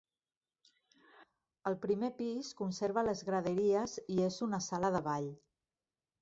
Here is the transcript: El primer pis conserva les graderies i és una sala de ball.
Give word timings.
El 1.71 1.77
primer 1.83 2.09
pis 2.21 2.49
conserva 2.63 3.03
les 3.09 3.21
graderies 3.29 3.95
i 4.15 4.19
és 4.31 4.41
una 4.49 4.63
sala 4.71 4.93
de 4.97 5.05
ball. 5.11 5.29